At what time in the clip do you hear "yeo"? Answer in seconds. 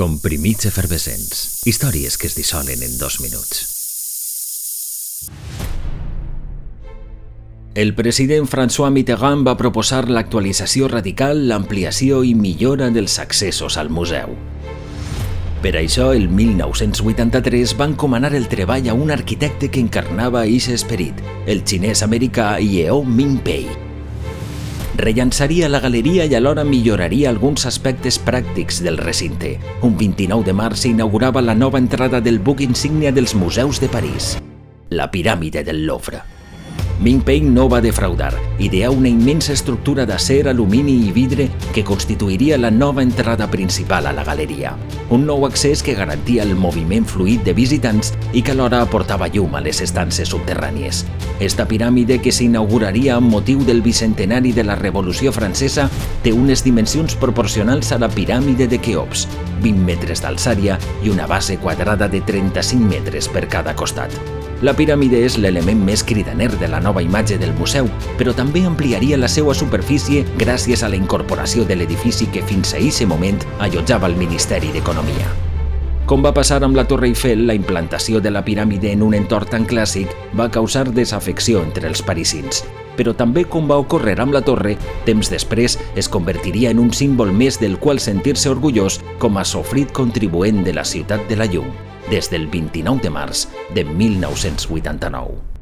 22.56-23.02